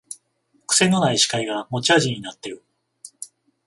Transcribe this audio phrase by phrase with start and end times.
[0.65, 2.63] くせのない司会が持ち味になってる